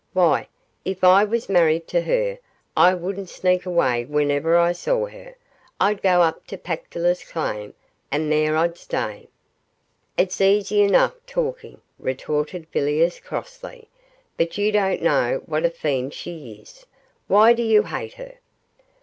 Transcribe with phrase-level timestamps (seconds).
[0.13, 0.47] Why,
[0.83, 2.39] if I was married to her
[2.75, 5.35] I wouldn't sneak away whenever I saw her.
[5.79, 7.75] I'd go up to the Pactolus claim
[8.09, 9.27] and there I'd stay.'
[10.17, 13.89] 'It's easy enough talking,' retorted Villiers crossly,
[14.37, 16.87] 'but you don't know what a fiend she is!
[17.27, 18.39] Why do you hate her?